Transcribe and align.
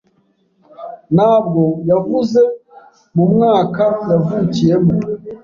Ntabwo 1.15 1.61
yavuze 1.89 2.41
mu 3.15 3.23
mwaka 3.31 3.85
yavukiyemo. 4.09 4.93